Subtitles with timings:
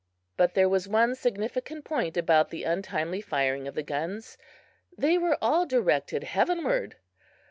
[0.35, 4.35] But there was one significant point about the untimely firing of the guns
[4.97, 6.95] they were all directed heavenward!